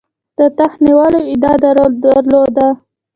د 0.37 0.39
تخت 0.57 0.77
د 0.81 0.83
نیولو 0.85 1.19
ادعا 1.33 1.53
درلوده. 2.05 2.67